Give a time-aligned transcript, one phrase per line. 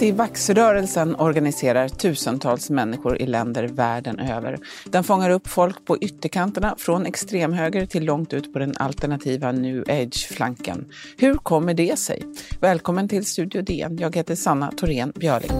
[0.00, 4.58] Antivaxrörelsen organiserar tusentals människor i länder världen över.
[4.84, 9.84] Den fångar upp folk på ytterkanterna, från extremhöger till långt ut på den alternativa new
[9.90, 10.84] age-flanken.
[11.16, 12.22] Hur kommer det sig?
[12.60, 13.98] Välkommen till Studio DN.
[13.98, 15.50] Jag heter Sanna Thorén Björling.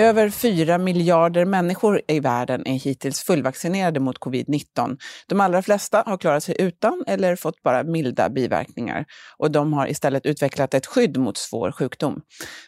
[0.00, 4.96] Över 4 miljarder människor i världen är hittills fullvaccinerade mot covid-19.
[5.26, 9.04] De allra flesta har klarat sig utan eller fått bara milda biverkningar.
[9.38, 12.20] Och de har istället utvecklat ett skydd mot svår sjukdom.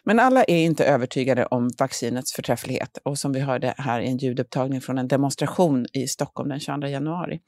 [0.03, 2.97] Men alla är inte övertygade om vaccinets förträfflighet.
[3.03, 6.87] Och som vi hörde här i en ljudupptagning från en demonstration i Stockholm den 22
[6.87, 7.39] januari.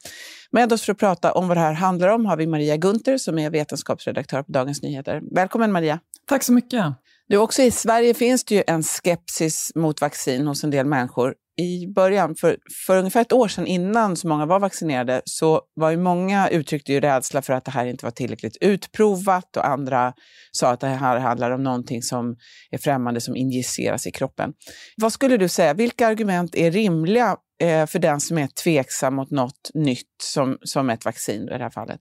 [0.52, 3.17] Med oss för att prata om vad det här handlar om har vi Maria Gunther
[3.17, 5.22] som är vetenskapsredaktör på Dagens Nyheter.
[5.36, 5.99] Välkommen Maria!
[6.27, 7.05] Tack så mycket!
[7.27, 11.35] Nu också i Sverige finns det ju en skepsis mot vaccin hos en del människor.
[11.57, 15.91] I början, för, för ungefär ett år sedan innan så många var vaccinerade, så var
[15.91, 20.13] ju många uttryckte ju rädsla för att det här inte var tillräckligt utprovat och andra
[20.51, 22.35] sa att det här handlar om någonting som
[22.71, 24.53] är främmande som injiceras i kroppen.
[24.97, 29.31] Vad skulle du säga, vilka argument är rimliga eh, för den som är tveksam mot
[29.31, 31.99] något nytt som, som ett vaccin i det här fallet?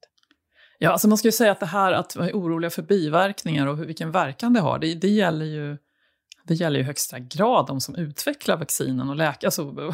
[0.84, 3.88] Ja, alltså man ska ju säga att det här att vara oroliga för biverkningar och
[3.88, 5.76] vilken verkan det har, det, det gäller ju
[6.46, 9.92] det gäller ju högsta grad de som utvecklar vaccinen och läkare, alltså,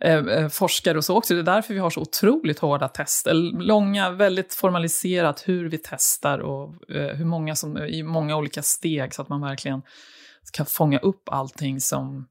[0.00, 1.34] äh, forskare och så också.
[1.34, 6.38] Det är därför vi har så otroligt hårda tester, långa, väldigt formaliserat hur vi testar
[6.38, 9.82] och äh, hur många som, i många olika steg så att man verkligen
[10.52, 12.28] kan fånga upp allting som,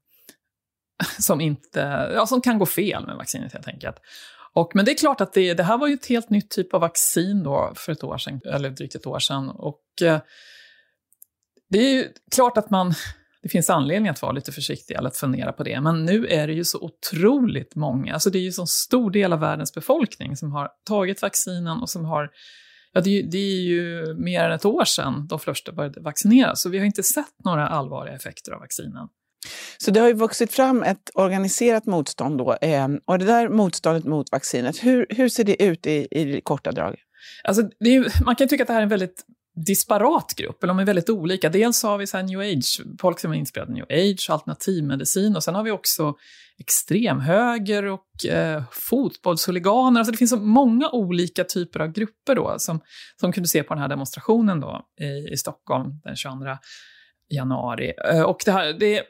[1.18, 3.96] som, inte, ja, som kan gå fel med vaccinet helt enkelt.
[4.54, 6.74] Och, men det är klart att det, det här var ju ett helt nytt typ
[6.74, 9.48] av vaccin då för ett år sedan, eller drygt ett år sedan.
[9.48, 10.20] Och eh,
[11.70, 12.94] det är ju klart att man,
[13.42, 15.80] det finns anledning att vara lite försiktig eller att fundera på det.
[15.80, 19.32] Men nu är det ju så otroligt många, alltså det är ju så stor del
[19.32, 22.30] av världens befolkning som har tagit vaccinen och som har
[22.94, 26.62] Ja, det, är, det är ju mer än ett år sedan de första började vaccineras,
[26.62, 29.08] så vi har inte sett några allvarliga effekter av vaccinen.
[29.78, 32.56] Så det har ju vuxit fram ett organiserat motstånd då.
[32.60, 36.72] Eh, och det där motståndet mot vaccinet, hur, hur ser det ut i, i korta
[36.72, 36.96] drag?
[37.44, 39.24] Alltså, är, man kan tycka att det här är en väldigt
[39.66, 41.48] disparat grupp, eller de är väldigt olika.
[41.48, 45.44] Dels har vi så new age, folk som är inspirerade av new age, alternativmedicin och
[45.44, 46.14] sen har vi också
[46.58, 50.00] extremhöger och eh, fotbollshuliganer.
[50.00, 52.80] Alltså det finns så många olika typer av grupper då som,
[53.20, 56.44] som kunde se på den här demonstrationen då i, i Stockholm den 22
[57.28, 57.92] januari.
[58.12, 59.02] Eh, och det, här, det,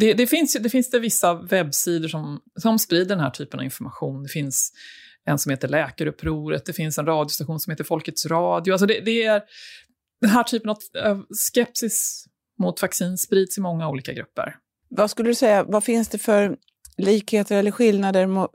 [0.00, 3.64] det, det, finns, det finns det vissa webbsidor som, som sprider den här typen av
[3.64, 4.22] information.
[4.22, 4.72] Det finns
[5.24, 8.72] en som heter Läkarupproret, det finns en radiostation som heter Folkets Radio.
[8.72, 9.42] Alltså det, det är
[10.20, 10.78] den här typen av
[11.52, 12.24] skepsis
[12.58, 14.56] mot vaccin sprids i många olika grupper.
[14.88, 16.56] Vad skulle du säga, vad finns det för
[16.96, 18.50] likheter eller skillnader mot,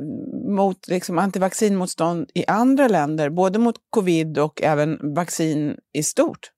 [0.49, 6.51] mot liksom antivaccinmotstånd i andra länder, både mot covid och även vaccin i stort?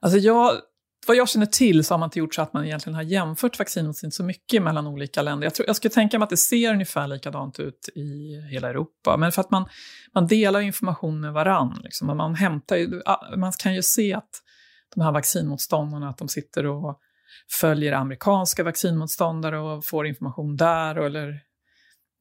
[0.00, 0.60] Alltså jag
[1.08, 3.58] vad jag känner till så har man inte gjort så att man egentligen har jämfört
[3.58, 5.46] vaccinmotstånd så mycket mellan olika länder.
[5.46, 9.16] Jag, tror, jag skulle tänka mig att det ser ungefär likadant ut i hela Europa,
[9.16, 9.68] men för att man,
[10.14, 11.80] man delar information med varann.
[11.84, 14.30] Liksom, man, hämtar, man kan ju se att
[14.94, 17.00] de här vaccinmotståndarna, att de sitter och
[17.60, 21.40] följer amerikanska vaccinmotståndare och får information där, och, eller,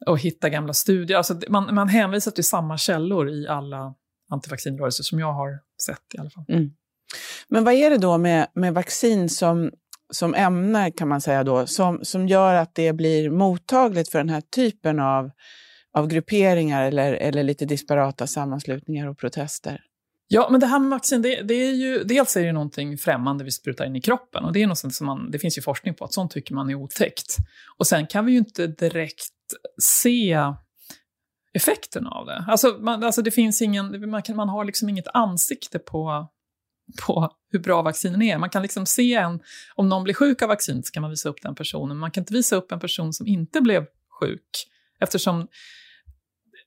[0.05, 1.17] och hittar gamla studier.
[1.17, 3.95] Alltså man, man hänvisar till samma källor i alla
[4.29, 6.45] antivaccinrörelser som jag har sett i alla fall.
[6.47, 6.69] Mm.
[7.47, 9.71] Men vad är det då med, med vaccin som,
[10.13, 14.29] som ämne, kan man säga då, som, som gör att det blir mottagligt för den
[14.29, 15.31] här typen av,
[15.93, 19.81] av grupperingar eller, eller lite disparata sammanslutningar och protester?
[20.29, 22.97] Ja, men det här med vaccin, det, det, är ju, dels är det ju någonting
[22.97, 25.61] främmande vi sprutar in i kroppen och det är något som man, det finns ju
[25.61, 27.37] forskning på att sånt tycker man är otäckt.
[27.77, 29.31] Och sen kan vi ju inte direkt
[29.81, 30.37] se
[31.53, 32.45] effekten av det.
[32.47, 36.27] Alltså, man, alltså det finns ingen, man, kan, man har liksom inget ansikte på
[37.05, 38.37] på hur bra vaccinen är.
[38.37, 39.39] Man kan liksom se en,
[39.75, 41.97] om någon blir sjuk av vaccin så kan man visa upp den personen.
[41.97, 43.85] Man kan inte visa upp en person som inte blev
[44.19, 44.67] sjuk
[44.99, 45.47] eftersom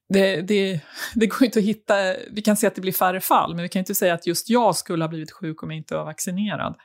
[0.09, 0.81] det, det,
[1.15, 1.95] det går inte att hitta,
[2.31, 4.51] vi kan se att det blir färre fall, men vi kan inte säga att just
[4.51, 6.77] jag skulle ha blivit sjuk om jag inte var vaccinerad.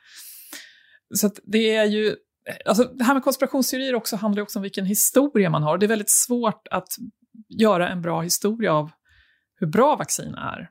[1.15, 2.15] Så det är ju,
[2.65, 5.77] alltså det här med konspirationsteorier också handlar också om vilken historia man har.
[5.77, 6.87] Det är väldigt svårt att
[7.49, 8.91] göra en bra historia av
[9.55, 10.69] hur bra vaccin är.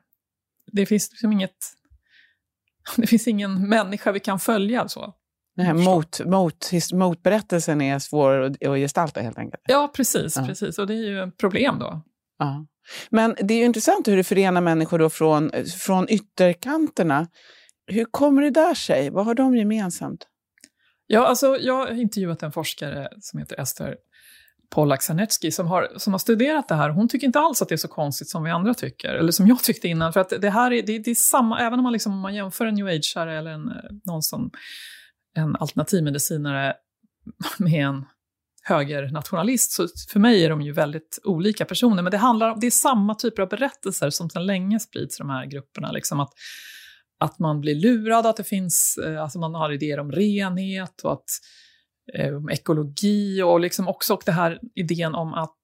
[0.71, 1.74] Det finns liksom inget
[2.97, 4.87] det finns ingen människa vi kan följa.
[4.87, 5.13] så.
[5.57, 9.63] Nej, mot, mot, motberättelsen är svår att, gestalta helt enkelt.
[9.67, 10.45] Ja, precis, ja.
[10.45, 10.79] precis.
[10.79, 12.01] Och det är ju ett problem då.
[12.39, 12.65] Ja.
[13.09, 17.27] Men det är ju intressant hur det förenar människor då från, från ytterkanterna.
[17.87, 19.09] Hur kommer det där sig?
[19.09, 20.27] Vad har de gemensamt?
[21.07, 23.95] Ja, alltså, jag har intervjuat en forskare som heter Ester
[24.69, 26.89] Pollack Sarnecki som har, som har studerat det här.
[26.89, 29.47] Hon tycker inte alls att det är så konstigt som vi andra tycker, eller som
[29.47, 30.13] jag tyckte innan.
[30.13, 32.65] För att det här är, det, det är samma, även om man, liksom, man jämför
[32.65, 33.75] en new age-are eller en, eh,
[34.05, 34.51] någon som,
[35.35, 36.73] en alternativmedicinare
[37.57, 38.05] med en
[38.63, 42.03] högernationalist, så för mig är de ju väldigt olika personer.
[42.03, 45.29] Men det, handlar, det är samma typer av berättelser som sedan länge sprids i de
[45.29, 45.91] här grupperna.
[45.91, 46.33] Liksom att,
[47.19, 51.13] att man blir lurad, att det finns, eh, alltså man har idéer om renhet och
[51.13, 51.29] att
[52.13, 55.57] eh, ekologi och liksom också och det här idén om att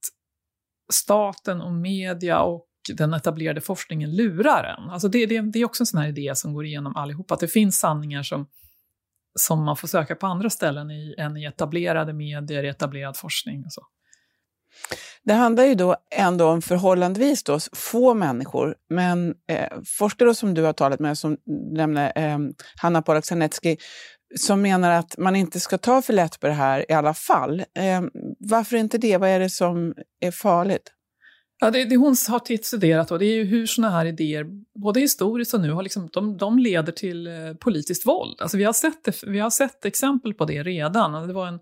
[0.94, 4.90] staten och media och den etablerade forskningen lurar en.
[4.90, 7.40] Alltså det, det, det är också en sån här idé som går igenom allihop, att
[7.40, 8.48] det finns sanningar som,
[9.40, 13.66] som man får söka på andra ställen i, än i etablerade medier, i etablerad forskning
[13.66, 13.82] och så.
[15.24, 20.64] Det handlar ju då ändå om förhållandevis då få människor, men eh, forskare som du
[20.64, 21.38] har talat med, som
[21.72, 22.38] nämner eh,
[22.76, 23.26] Hanna Pollack
[24.40, 27.60] som menar att man inte ska ta för lätt på det här i alla fall.
[27.60, 28.02] Eh,
[28.40, 29.18] varför inte det?
[29.18, 30.92] Vad är det som är farligt?
[31.64, 34.46] Ja, det, det hon har studerat då, det är ju hur såna här idéer,
[34.82, 38.42] både historiskt och nu, har liksom, de, de leder till eh, politiskt våld.
[38.42, 41.28] Alltså vi, har sett vi har sett exempel på det redan.
[41.28, 41.60] Det var en,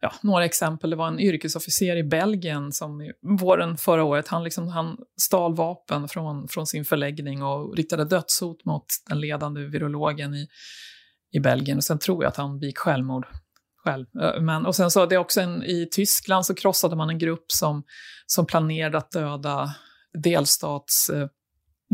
[0.00, 4.68] ja, några exempel, det var en yrkesofficer i Belgien som våren förra året, han, liksom,
[4.68, 10.48] han stal vapen från, från sin förläggning och riktade dödshot mot den ledande virologen i
[11.32, 13.26] i Belgien och sen tror jag att han begick självmord
[13.84, 14.06] själv.
[14.40, 17.52] Men, och sen så det är också en, i Tyskland så krossade man en grupp
[17.52, 17.82] som,
[18.26, 19.74] som planerade att döda
[20.22, 21.10] delstats,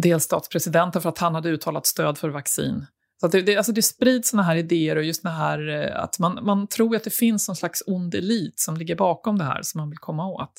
[0.02, 2.86] delstatspresidenten för att han hade uttalat stöd för vaccin.
[3.20, 6.44] Så det, det, alltså det sprids såna här idéer och just det här att man,
[6.44, 9.80] man tror att det finns någon slags ond elit som ligger bakom det här som
[9.80, 10.52] man vill komma åt.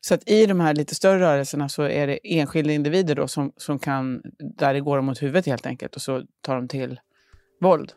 [0.00, 3.52] Så att i de här lite större rörelserna så är det enskilda individer då som,
[3.56, 4.22] som kan,
[4.58, 7.00] där det går dem åt huvudet helt enkelt och så tar de till
[7.60, 7.92] våld?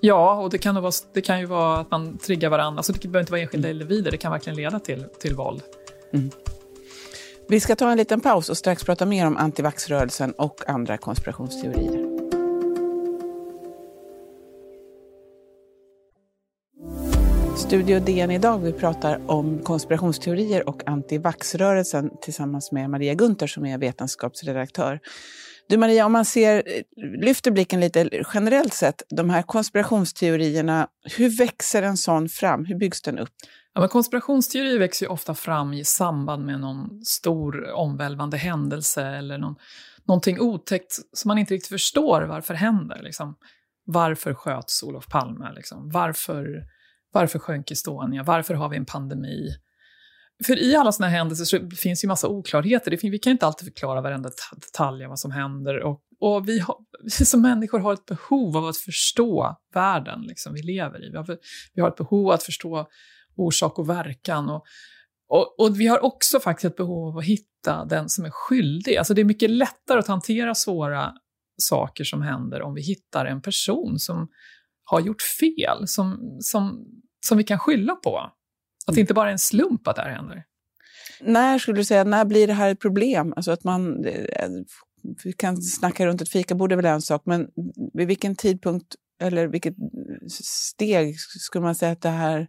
[0.00, 2.78] Ja, och det kan, vara, det kan ju vara att man triggar varandra.
[2.78, 5.62] Alltså det behöver inte vara enskilda individer, det kan verkligen leda till, till våld.
[6.12, 6.30] Mm.
[7.48, 12.16] Vi ska ta en liten paus och strax prata mer om antivaxrörelsen och andra konspirationsteorier.
[17.56, 18.58] Studio DN idag.
[18.58, 25.00] Vi pratar om konspirationsteorier och antivaxrörelsen tillsammans med Maria Gunther som är vetenskapsredaktör.
[25.68, 26.62] Du Maria, om man ser,
[27.24, 32.64] lyfter blicken lite generellt sett, de här konspirationsteorierna, hur växer en sån fram?
[32.64, 33.30] Hur byggs den upp?
[33.74, 39.38] Ja, men konspirationsteorier växer ju ofta fram i samband med någon stor omvälvande händelse eller
[39.38, 39.56] någon,
[40.04, 43.02] någonting otäckt som man inte riktigt förstår varför händer.
[43.02, 43.36] Liksom.
[43.84, 45.52] Varför sköts Olof Palme?
[45.52, 45.90] Liksom?
[45.90, 46.64] Varför,
[47.12, 48.22] varför sjönk Estonia?
[48.22, 49.48] Varför har vi en pandemi?
[50.44, 52.90] För i alla sådana här händelser så finns ju massa oklarheter.
[52.90, 55.82] Det finns, vi kan inte alltid förklara varenda detalj av vad som händer.
[55.82, 60.54] Och, och vi, har, vi som människor har ett behov av att förstå världen liksom,
[60.54, 61.10] vi lever i.
[61.10, 61.38] Vi har,
[61.74, 62.88] vi har ett behov av att förstå
[63.36, 64.50] orsak och verkan.
[64.50, 64.64] Och,
[65.28, 68.96] och, och, vi har också faktiskt ett behov av att hitta den som är skyldig.
[68.96, 71.12] Alltså det är mycket lättare att hantera svåra
[71.62, 74.28] saker som händer om vi hittar en person som
[74.84, 76.86] har gjort fel, som, som,
[77.26, 78.30] som vi kan skylla på.
[78.86, 80.44] Att det inte bara är en slump att det här händer.
[81.20, 83.32] När skulle du säga, när blir det här ett problem?
[83.36, 84.02] Alltså att man,
[85.24, 87.48] vi kan snacka runt ett fikabord är väl en sak, men
[87.94, 89.74] vid vilken tidpunkt eller vilket
[90.42, 92.48] steg skulle man säga att det här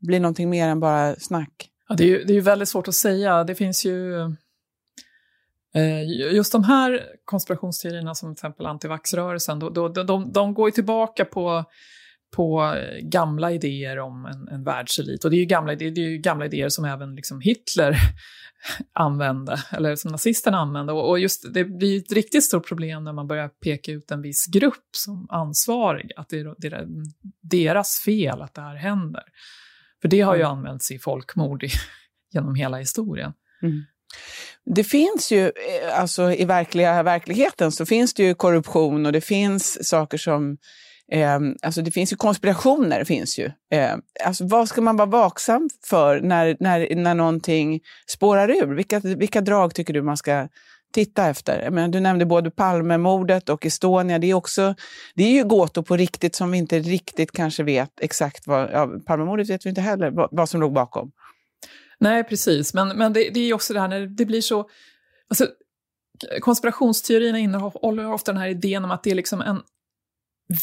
[0.00, 1.70] blir någonting mer än bara snack?
[1.88, 3.44] Ja, det, är ju, det är ju väldigt svårt att säga.
[3.44, 4.20] Det finns ju...
[5.74, 10.72] Eh, just de här konspirationsteorierna, som till exempel antivaxrörelsen, då, då, de, de går ju
[10.72, 11.64] tillbaka på
[12.36, 15.24] på gamla idéer om en, en världselit.
[15.24, 17.96] Och det är, ju gamla, det är ju gamla idéer som även liksom Hitler
[18.92, 20.92] använde, eller som nazisterna använde.
[20.92, 24.22] Och, och just det blir ett riktigt stort problem när man börjar peka ut en
[24.22, 26.86] viss grupp som ansvarig, att det är, det är
[27.42, 29.22] deras fel att det här händer.
[30.02, 30.52] För det har ju mm.
[30.52, 31.68] använts i folkmord i,
[32.32, 33.32] genom hela historien.
[33.62, 33.84] Mm.
[34.64, 39.20] Det finns ju, eh, alltså i verkliga verkligheten så finns det ju korruption och det
[39.20, 40.58] finns saker som
[41.12, 43.50] Eh, alltså det finns ju konspirationer, finns ju.
[43.72, 43.94] Eh,
[44.24, 48.74] alltså vad ska man vara vaksam för när, när, när någonting spårar ur?
[48.74, 50.48] Vilka, vilka drag tycker du man ska
[50.92, 51.62] titta efter?
[51.62, 54.18] Jag menar, du nämnde både Palmemordet och Estonia.
[54.18, 54.74] Det är, också,
[55.14, 58.70] det är ju gåtor på riktigt som vi inte riktigt kanske vet exakt vad...
[58.72, 61.12] Ja, Palmemordet vet vi inte heller vad, vad som låg bakom.
[61.98, 62.74] Nej, precis.
[62.74, 64.68] Men, men det, det är också det här när det blir så...
[65.28, 65.46] Alltså,
[66.40, 69.60] konspirationsteorierna innehåller ofta den här idén om att det är liksom en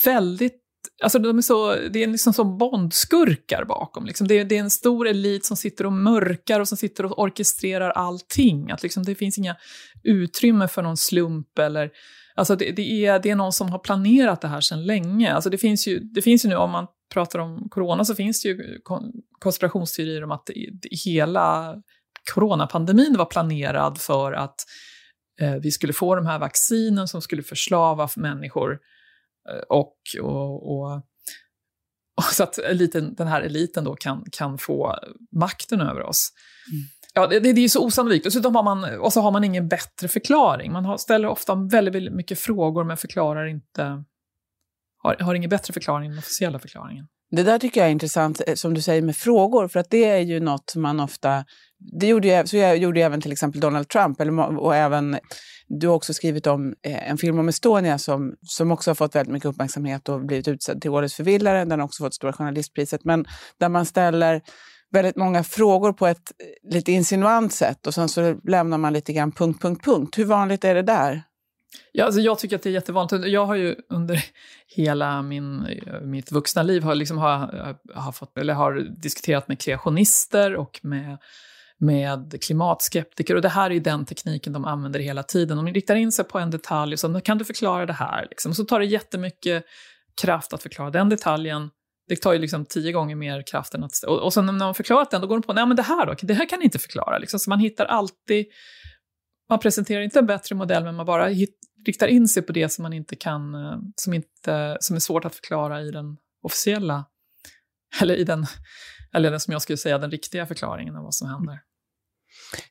[0.05, 0.59] väldigt
[1.03, 4.05] Alltså de är så, det är liksom som bondskurkar bakom.
[4.05, 4.27] Liksom.
[4.27, 7.19] Det, är, det är en stor elit som sitter och mörkar och som sitter och
[7.19, 8.71] orkestrerar allting.
[8.71, 9.55] Att liksom, det finns inga
[10.03, 11.91] utrymme för någon slump eller
[12.35, 15.33] Alltså det, det, är, det är någon som har planerat det här sedan länge.
[15.33, 18.43] Alltså det, finns ju, det finns ju nu, om man pratar om corona, så finns
[18.43, 18.79] det ju
[19.39, 20.49] konspirationsteorier om att
[21.05, 21.75] hela
[22.33, 24.55] coronapandemin var planerad för att
[25.41, 28.79] eh, vi skulle få de här vaccinen som skulle förslava människor
[29.69, 31.01] och, och, och,
[32.17, 34.95] och, så att eliten, den här eliten då kan, kan få
[35.31, 36.31] makten över oss.
[36.71, 36.83] Mm.
[37.13, 38.25] Ja, det, det, är ju så osannolikt.
[38.25, 40.71] Och så, har man, och så har man ingen bättre förklaring.
[40.71, 44.03] Man har, ställer ofta väldigt, väldigt mycket frågor men förklarar inte,
[44.97, 47.07] har, har ingen bättre förklaring än den officiella förklaringen.
[47.31, 50.03] Det där tycker jag är intressant, eh, som du säger med frågor, för att det
[50.03, 51.45] är ju något man ofta...
[51.99, 55.19] Det gjorde ju, så jag gjorde även till exempel Donald Trump, eller, och även...
[55.67, 59.15] Du har också skrivit om eh, en film om Estonia som, som också har fått
[59.15, 61.65] väldigt mycket uppmärksamhet och blivit utsedd till Årets förvillare.
[61.65, 63.03] Den har också fått Stora journalistpriset.
[63.03, 63.25] Men
[63.59, 64.41] där man ställer
[64.91, 69.13] väldigt många frågor på ett eh, lite insinuant sätt och sen så lämnar man lite
[69.13, 70.17] grann punkt, punkt, punkt.
[70.17, 71.23] Hur vanligt är det där?
[71.91, 73.27] Ja, alltså jag tycker att det är jättevanligt.
[73.27, 74.23] Jag har ju under
[74.67, 77.37] hela min, eh, mitt vuxna liv har, liksom har,
[77.93, 81.17] har, fått, eller har diskuterat med kreationister och med,
[81.80, 83.36] med klimatskeptiker.
[83.36, 85.58] Och det här är ju den tekniken de använder hela tiden.
[85.58, 88.27] De riktar in sig på en detalj och så kan du förklara det här.
[88.30, 88.51] Liksom.
[88.51, 89.65] Och så tar det jättemycket
[90.22, 91.70] kraft att förklara den detaljen.
[92.08, 94.03] Det tar ju liksom tio gånger mer kraft än att...
[94.08, 96.06] Och, och sen när man förklarat den, då går de på, nej men det här
[96.06, 97.18] då, det här kan ni inte förklara.
[97.18, 97.39] Liksom.
[97.39, 98.46] Så man hittar alltid
[99.50, 102.70] man presenterar inte en bättre modell, men man bara hit, riktar in sig på det
[102.70, 107.06] som man inte kan, eh, som, inte, som är svårt att förklara i den officiella,
[108.01, 108.46] eller i den,
[109.13, 111.60] eller den som jag skulle säga, den riktiga förklaringen av vad som händer.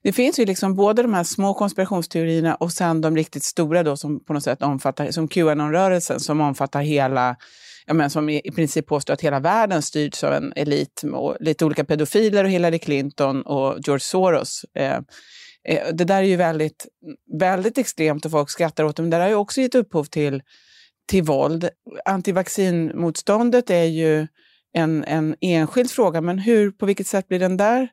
[0.03, 3.97] Det finns ju liksom både de här små konspirationsteorierna och sen de riktigt stora då
[3.97, 7.37] som på något sätt omfattar, som Qanon-rörelsen som omfattar hela,
[7.87, 11.65] ja men som i princip påstår att hela världen styrs av en elit och lite
[11.65, 14.65] olika pedofiler och Hillary Clinton och George Soros.
[14.75, 15.01] Eh,
[15.69, 16.87] Eh, det där är ju väldigt,
[17.39, 20.43] väldigt extremt och folk skrattar åt det, men det har ju också gett upphov till,
[21.09, 21.69] till våld.
[22.05, 24.27] Antivaccinmotståndet är ju
[24.73, 27.88] en, en enskild fråga, men hur, på vilket sätt blir den där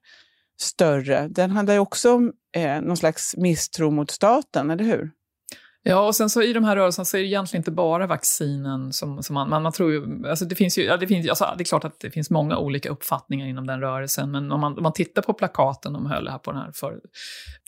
[0.62, 1.28] större?
[1.28, 5.12] Den handlar ju också om eh, någon slags misstro mot staten, eller hur?
[5.84, 8.94] Ja, och sen så i de här rörelserna så är det egentligen inte bara vaccinen
[8.94, 11.54] som, som man, man, man tror ju, alltså det finns ju, ja, det, finns, alltså
[11.58, 14.78] det är klart att det finns många olika uppfattningar inom den rörelsen, men om man,
[14.78, 17.00] om man tittar på plakaten de höll här på den här för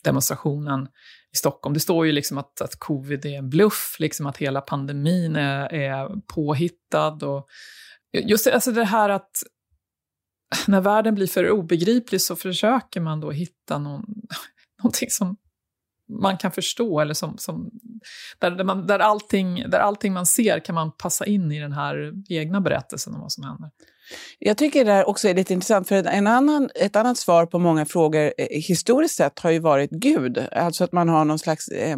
[0.04, 0.88] demonstrationen
[1.32, 4.60] i Stockholm, det står ju liksom att, att covid är en bluff, liksom att hela
[4.60, 7.46] pandemin är, är påhittad och
[8.12, 9.30] just det, alltså det här att
[10.66, 14.04] när världen blir för obegriplig så försöker man då hitta någon,
[14.82, 15.36] någonting som
[16.20, 17.70] man kan förstå, eller som, som,
[18.38, 21.72] där, där, man, där, allting, där allting man ser kan man passa in i den
[21.72, 23.70] här egna berättelsen om vad som händer.
[24.38, 27.58] Jag tycker det här också är lite intressant, för en annan, ett annat svar på
[27.58, 30.38] många frågor eh, historiskt sett har ju varit Gud.
[30.52, 31.96] Alltså att man har någon slags eh,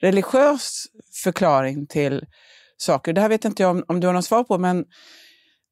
[0.00, 0.84] religiös
[1.24, 2.24] förklaring till
[2.76, 3.12] saker.
[3.12, 4.84] Det här vet inte jag om, om du har något svar på, men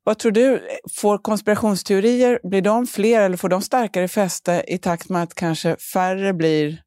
[0.09, 0.61] vad tror du?
[0.97, 5.77] Får konspirationsteorier, blir de fler eller får de starkare fäste i takt med att kanske
[5.77, 6.83] färre blir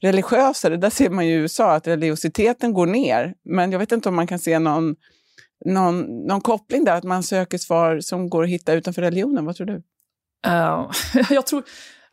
[0.00, 0.76] religiösare.
[0.76, 3.34] Där ser man ju i USA att religiositeten går ner.
[3.44, 4.96] Men jag vet inte om man kan se någon,
[5.64, 9.44] någon, någon koppling där, att man söker svar som går att hitta utanför religionen.
[9.44, 9.82] Vad tror du?
[10.46, 10.90] Uh,
[11.30, 11.62] jag tror...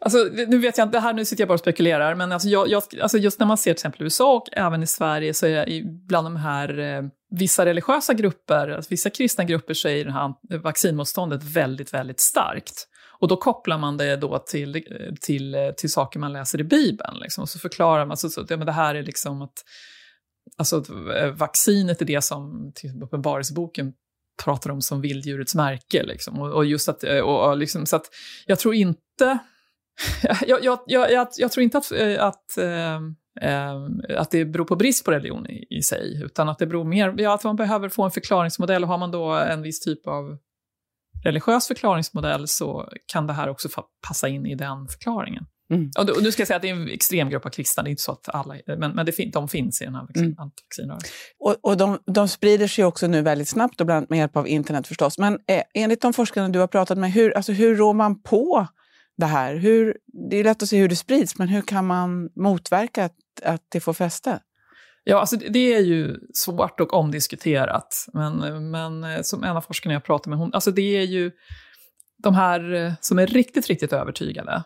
[0.06, 2.70] Alltså, nu vet jag inte, här nu sitter jag bara och spekulerar, men alltså, jag,
[2.70, 5.84] jag, alltså just när man ser till exempel USA och även i Sverige så är
[6.08, 10.34] bland de här eh, vissa religiösa grupper, alltså, vissa kristna grupper så är det här
[10.58, 12.88] vaccinmotståndet väldigt, väldigt starkt.
[13.20, 14.82] Och då kopplar man det då till, eh,
[15.22, 17.18] till, eh, till saker man läser i Bibeln.
[17.22, 17.42] Liksom.
[17.42, 19.64] Och så förklarar man, alltså, så, ja, men det här är liksom att
[20.58, 23.94] alltså, att eh, vaccinet är det som till Uppenbarelseboken
[24.44, 26.04] pratar om som vilddjurets märke.
[26.04, 26.40] Liksom.
[26.40, 28.06] Och, och, just att, och, och liksom, så att
[28.46, 29.40] jag tror inte,
[30.48, 32.58] jag, jag, jag, jag, tror inte att, eh, att
[34.18, 37.16] att det beror på brist på religion i, i, sig, utan att det beror mer,
[37.18, 40.38] ja, att man behöver få en förklaringsmodell och har man då en viss typ av
[41.24, 43.70] religiös förklaringsmodell så kan det här också
[44.08, 45.46] passa in i den förklaringen.
[45.70, 45.92] Mm.
[45.98, 47.92] Och, nu ska jag säga att det är en extrem grupp av kristna, det är
[47.92, 50.36] inte så att alla, men, men det, de finns i den här mm.
[50.38, 51.10] antivaccinrörelsen.
[51.40, 54.38] Och, och de, de sprider sig också nu väldigt snabbt, och bland annat med hjälp
[54.38, 55.18] av internet förstås.
[55.18, 58.68] Men eh, enligt de forskarna du har pratat med, hur, alltså, hur rår man på
[59.18, 59.56] det här?
[59.56, 59.98] Hur,
[60.30, 63.62] det är lätt att se hur det sprids, men hur kan man motverka att, att
[63.70, 64.40] det får fäste?
[65.04, 68.08] Ja, alltså det är ju svårt och omdiskuterat.
[68.14, 71.32] Men, men eh, som en av forskarna jag pratade med, hon, alltså det är ju
[72.24, 74.64] de här eh, som är riktigt, riktigt övertygade.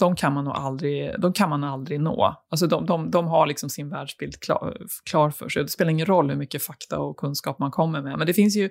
[0.00, 2.44] De kan man nog aldrig, de kan man aldrig nå.
[2.50, 4.76] Alltså de, de, de har liksom sin världsbild klar,
[5.10, 5.62] klar för sig.
[5.62, 8.18] Det spelar ingen roll hur mycket fakta och kunskap man kommer med.
[8.18, 8.70] Men det finns ju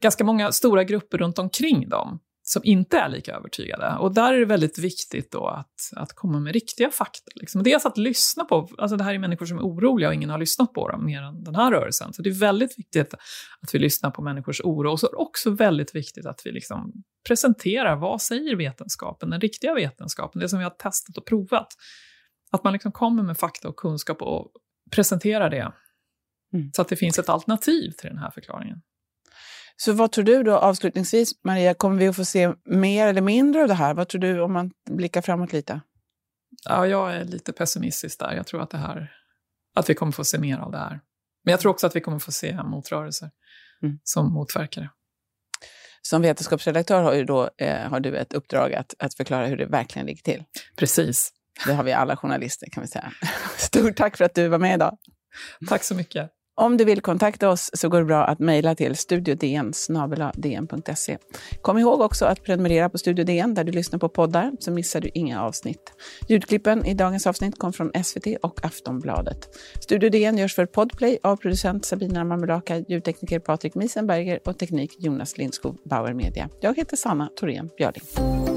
[0.00, 2.20] ganska många stora grupper runt omkring dem
[2.52, 3.96] som inte är lika övertygade.
[3.98, 7.30] Och där är det väldigt viktigt då att, att komma med riktiga fakta.
[7.34, 7.62] Liksom.
[7.62, 10.38] Dels att lyssna på, alltså det här är människor som är oroliga och ingen har
[10.38, 12.12] lyssnat på dem mer än den här rörelsen.
[12.12, 13.14] Så det är väldigt viktigt
[13.60, 14.92] att vi lyssnar på människors oro.
[14.92, 16.92] Och så är det också väldigt viktigt att vi liksom
[17.26, 21.68] presenterar vad säger vetenskapen, den riktiga vetenskapen, det som vi har testat och provat.
[22.50, 24.52] Att man liksom kommer med fakta och kunskap och
[24.90, 25.72] presenterar det.
[26.54, 26.70] Mm.
[26.72, 28.82] Så att det finns ett alternativ till den här förklaringen.
[29.84, 33.62] Så vad tror du då avslutningsvis, Maria, kommer vi att få se mer eller mindre
[33.62, 33.94] av det här?
[33.94, 35.80] Vad tror du om man blickar framåt lite?
[36.64, 38.34] Ja, jag är lite pessimistisk där.
[38.34, 39.12] Jag tror att, det här,
[39.74, 41.00] att vi kommer få se mer av det här.
[41.44, 43.30] Men jag tror också att vi kommer få se motrörelser
[43.82, 43.98] mm.
[44.04, 44.90] som motverkar det.
[46.02, 49.66] Som vetenskapsredaktör har, ju då, eh, har du ett uppdrag att, att förklara hur det
[49.66, 50.44] verkligen ligger till.
[50.76, 51.32] Precis.
[51.66, 53.12] Det har vi alla journalister kan vi säga.
[53.56, 54.98] Stort tack för att du var med idag.
[55.68, 56.30] Tack så mycket.
[56.54, 59.72] Om du vill kontakta oss så går det bra att mejla till studiodn
[61.62, 65.00] Kom ihåg också att prenumerera på Studio DN där du lyssnar på poddar så missar
[65.00, 65.92] du inga avsnitt.
[66.28, 69.48] Ljudklippen i dagens avsnitt kom från SVT och Aftonbladet.
[69.80, 75.38] Studio DN görs för Podplay av producent Sabina Marmelaka, ljudtekniker Patrik Miesenberger och teknik Jonas
[75.38, 76.48] Lindskog, Bauer Media.
[76.60, 78.51] Jag heter Sanna Thorén Björling.